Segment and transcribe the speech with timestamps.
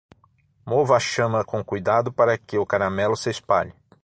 [0.65, 3.71] Mova a chama com cuidado para que o caramelo se espalhe.